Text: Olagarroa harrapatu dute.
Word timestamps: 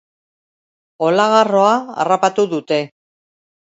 Olagarroa 1.09 1.79
harrapatu 2.07 2.51
dute. 2.59 2.85